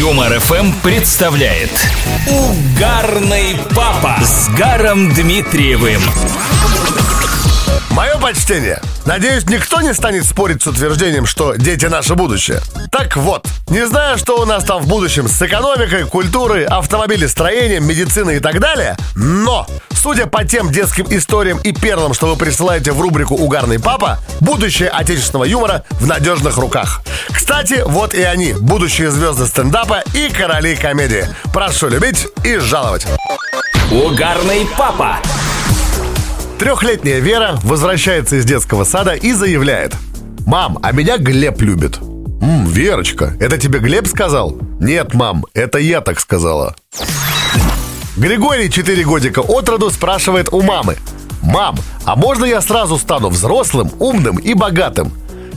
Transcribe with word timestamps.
Юмор 0.00 0.40
ФМ 0.40 0.72
представляет 0.82 1.70
Угарный 2.26 3.58
папа 3.76 4.18
с 4.24 4.48
Гаром 4.56 5.12
Дмитриевым. 5.12 6.00
Мое 8.30 8.34
почтение. 8.34 8.80
Надеюсь, 9.06 9.44
никто 9.46 9.80
не 9.80 9.92
станет 9.92 10.24
спорить 10.24 10.62
с 10.62 10.66
утверждением, 10.68 11.26
что 11.26 11.56
дети 11.56 11.86
наше 11.86 12.14
будущее. 12.14 12.60
Так 12.92 13.16
вот, 13.16 13.44
не 13.68 13.84
знаю, 13.86 14.18
что 14.18 14.40
у 14.40 14.44
нас 14.44 14.62
там 14.62 14.80
в 14.80 14.86
будущем 14.86 15.26
с 15.26 15.42
экономикой, 15.42 16.04
культурой, 16.04 16.64
автомобилестроением, 16.64 17.84
медициной 17.84 18.36
и 18.36 18.38
так 18.38 18.60
далее, 18.60 18.96
но, 19.16 19.66
судя 19.94 20.26
по 20.26 20.44
тем 20.44 20.70
детским 20.70 21.06
историям 21.10 21.58
и 21.58 21.72
перлам, 21.72 22.14
что 22.14 22.28
вы 22.28 22.36
присылаете 22.36 22.92
в 22.92 23.00
рубрику 23.00 23.34
«Угарный 23.34 23.80
папа», 23.80 24.20
будущее 24.38 24.90
отечественного 24.90 25.44
юмора 25.44 25.84
в 25.90 26.06
надежных 26.06 26.56
руках. 26.56 27.02
Кстати, 27.32 27.82
вот 27.84 28.14
и 28.14 28.22
они, 28.22 28.52
будущие 28.52 29.10
звезды 29.10 29.46
стендапа 29.46 30.04
и 30.14 30.28
короли 30.28 30.76
комедии. 30.76 31.26
Прошу 31.52 31.88
любить 31.88 32.28
и 32.44 32.58
жаловать. 32.58 33.06
Угарный 33.90 34.68
папа. 34.78 35.16
Трехлетняя 36.60 37.20
Вера 37.20 37.58
возвращается 37.62 38.36
из 38.36 38.44
детского 38.44 38.84
сада 38.84 39.14
и 39.14 39.32
заявляет 39.32 39.94
«Мам, 40.44 40.78
а 40.82 40.92
меня 40.92 41.16
Глеб 41.16 41.62
любит». 41.62 41.96
«М, 42.02 42.66
Верочка, 42.66 43.34
это 43.40 43.56
тебе 43.56 43.78
Глеб 43.78 44.06
сказал?» 44.06 44.58
«Нет, 44.78 45.14
мам, 45.14 45.46
это 45.54 45.78
я 45.78 46.02
так 46.02 46.20
сказала». 46.20 46.76
Григорий, 48.18 48.70
4 48.70 49.02
годика 49.04 49.38
от 49.40 49.70
роду, 49.70 49.90
спрашивает 49.90 50.50
у 50.52 50.60
мамы 50.60 50.98
«Мам, 51.40 51.78
а 52.04 52.14
можно 52.14 52.44
я 52.44 52.60
сразу 52.60 52.98
стану 52.98 53.30
взрослым, 53.30 53.90
умным 53.98 54.36
и 54.36 54.52
богатым?» 54.52 55.14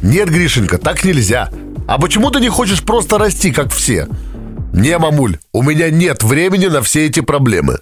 «Нет, 0.00 0.30
Гришенька, 0.30 0.78
так 0.78 1.04
нельзя. 1.04 1.50
А 1.86 1.98
почему 1.98 2.30
ты 2.30 2.40
не 2.40 2.48
хочешь 2.48 2.82
просто 2.82 3.18
расти, 3.18 3.52
как 3.52 3.70
все?» 3.70 4.08
«Не, 4.72 4.96
мамуль, 4.96 5.36
у 5.52 5.62
меня 5.62 5.90
нет 5.90 6.22
времени 6.22 6.68
на 6.68 6.80
все 6.80 7.04
эти 7.04 7.20
проблемы». 7.20 7.80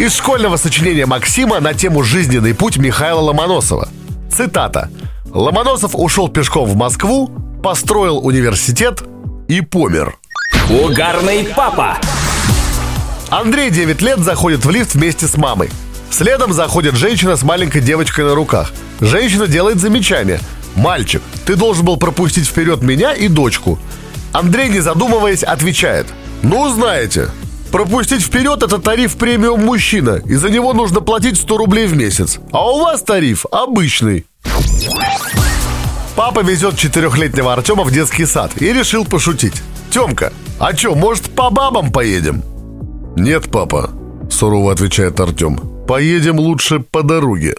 Из 0.00 0.14
школьного 0.14 0.56
сочинения 0.56 1.04
Максима 1.04 1.60
на 1.60 1.74
тему 1.74 2.02
«Жизненный 2.02 2.54
путь» 2.54 2.78
Михаила 2.78 3.20
Ломоносова. 3.20 3.90
Цитата. 4.34 4.88
Ломоносов 5.26 5.90
ушел 5.94 6.28
пешком 6.30 6.66
в 6.70 6.74
Москву, 6.74 7.30
построил 7.62 8.16
университет 8.26 9.02
и 9.46 9.60
помер. 9.60 10.16
Угарный 10.70 11.44
папа. 11.54 11.98
Андрей 13.28 13.68
9 13.68 14.00
лет 14.00 14.20
заходит 14.20 14.64
в 14.64 14.70
лифт 14.70 14.94
вместе 14.94 15.26
с 15.26 15.36
мамой. 15.36 15.68
Следом 16.10 16.54
заходит 16.54 16.94
женщина 16.94 17.36
с 17.36 17.42
маленькой 17.42 17.82
девочкой 17.82 18.24
на 18.24 18.34
руках. 18.34 18.72
Женщина 19.02 19.46
делает 19.46 19.80
замечание. 19.80 20.40
«Мальчик, 20.76 21.20
ты 21.44 21.56
должен 21.56 21.84
был 21.84 21.98
пропустить 21.98 22.46
вперед 22.46 22.80
меня 22.80 23.12
и 23.12 23.28
дочку». 23.28 23.78
Андрей, 24.32 24.70
не 24.70 24.80
задумываясь, 24.80 25.42
отвечает. 25.42 26.06
«Ну, 26.42 26.70
знаете, 26.70 27.28
пропустить 27.70 28.22
вперед– 28.22 28.62
это 28.64 28.78
тариф 28.78 29.16
премиум 29.16 29.64
мужчина, 29.64 30.20
и 30.24 30.34
за 30.34 30.50
него 30.50 30.72
нужно 30.72 31.00
платить 31.00 31.36
100 31.36 31.56
рублей 31.56 31.86
в 31.86 31.96
месяц. 31.96 32.38
А 32.52 32.70
у 32.70 32.80
вас 32.80 33.02
тариф 33.02 33.46
обычный». 33.50 34.26
Папа 36.16 36.40
везет 36.40 36.76
четырехлетнего 36.76 37.52
Артема 37.52 37.84
в 37.84 37.92
детский 37.92 38.26
сад 38.26 38.60
и 38.60 38.72
решил 38.72 39.04
пошутить. 39.04 39.62
«Темка, 39.90 40.32
а 40.58 40.74
чё, 40.74 40.94
может, 40.94 41.30
по 41.30 41.50
бабам 41.50 41.92
поедем?» 41.92 42.42
«Нет, 43.16 43.50
папа»,— 43.50 43.90
сурово 44.30 44.72
отвечает 44.72 45.18
Артем. 45.18 45.58
«Поедем 45.86 46.38
лучше 46.38 46.80
по 46.80 47.02
дороге». 47.02 47.56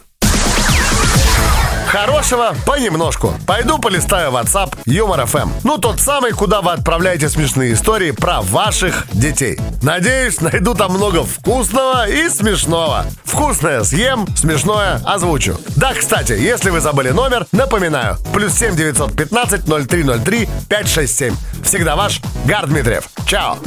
Хорошего 1.92 2.56
понемножку. 2.66 3.34
Пойду 3.46 3.78
полистаю 3.78 4.32
WhatsApp 4.32 4.78
Юмор 4.86 5.26
ФМ. 5.26 5.50
Ну, 5.66 5.78
тот 5.78 6.00
самый, 6.00 6.32
куда 6.32 6.62
вы 6.62 6.72
отправляете 6.72 7.28
смешные 7.28 7.74
истории 7.74 8.12
про 8.12 8.42
ваших 8.42 9.08
детей. 9.12 9.60
Надеюсь, 9.84 10.40
найду 10.40 10.74
там 10.74 10.94
много 10.94 11.26
вкусного 11.26 12.08
и 12.08 12.30
смешного. 12.30 13.06
Вкусное 13.26 13.84
съем, 13.84 14.26
смешное 14.38 15.02
озвучу. 15.06 15.60
Да, 15.76 15.94
кстати, 15.94 16.32
если 16.32 16.70
вы 16.70 16.80
забыли 16.80 17.10
номер, 17.10 17.46
напоминаю. 17.52 18.16
Плюс 18.34 18.54
7 18.54 18.78
915 18.78 19.66
0303 19.66 20.48
567. 20.70 21.36
Всегда 21.66 21.98
ваш 21.98 22.22
Гар 22.46 22.68
Дмитриев. 22.68 23.10
Чао. 23.26 23.58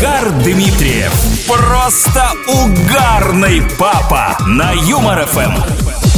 Гар 0.00 0.30
Дмитриев. 0.44 1.12
Просто 1.48 2.30
угарный 2.46 3.60
папа 3.76 4.36
на 4.46 4.70
Юмор 4.70 5.26
ФМ. 5.26 6.11